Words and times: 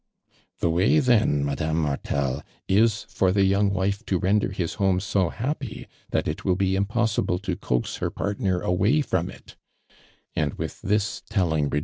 •'The 0.63 0.71
way 0.71 0.99
then, 0.99 1.45
Madame 1.45 1.79
Martel 1.79 2.41
is, 2.67 3.03
for 3.03 3.31
the 3.31 3.43
young 3.43 3.71
wife 3.71 4.03
to 4.07 4.17
render 4.17 4.49
his 4.49 4.73
home 4.81 4.99
so 4.99 5.29
happy, 5.29 5.85
that 6.09 6.27
it 6.27 6.37
w^ill 6.39 6.57
bo 6.57 6.65
impossible 6.75 7.37
to 7.37 7.55
coax 7.55 7.97
her 7.97 8.09
part 8.09 8.39
ner 8.39 8.61
away 8.61 9.01
from 9.01 9.29
it," 9.29 9.57
and 10.35 10.55
with 10.55 10.81
this 10.81 11.21
telling 11.29 11.67
it? 11.71 11.79